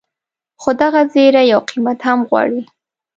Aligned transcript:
خو 0.61 0.69
دغه 0.81 1.01
زیری 1.13 1.43
یو 1.53 1.61
قیمت 1.69 1.99
هم 2.07 2.19
غواړي. 2.29 2.61